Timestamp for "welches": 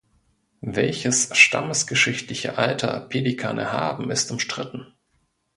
0.65-1.29